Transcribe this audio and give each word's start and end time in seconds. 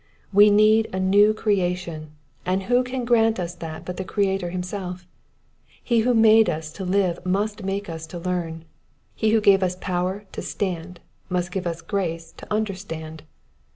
We 0.33 0.49
need 0.49 0.87
a 0.91 0.99
new 0.99 1.31
crea 1.31 1.75
tion, 1.75 2.13
and 2.43 2.63
who 2.63 2.83
can 2.83 3.05
grant 3.05 3.39
us 3.39 3.53
that 3.53 3.85
but 3.85 3.97
the 3.97 4.03
Creator 4.03 4.49
himself? 4.49 5.05
He 5.83 5.99
who 5.99 6.15
made 6.15 6.49
us 6.49 6.71
to 6.71 6.83
live 6.83 7.23
must 7.23 7.61
make 7.63 7.87
us 7.87 8.07
to 8.07 8.17
learn; 8.17 8.65
he 9.13 9.29
who 9.29 9.39
gave 9.39 9.61
us 9.61 9.75
power 9.75 10.25
to 10.31 10.41
stand 10.41 11.01
must 11.29 11.51
give 11.51 11.67
us 11.67 11.83
grace 11.83 12.31
to 12.37 12.51
understand. 12.51 13.21